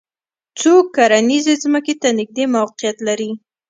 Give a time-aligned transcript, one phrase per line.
[0.59, 3.31] څوک کرنیزې ځمکې ته نږدې موقعیت لري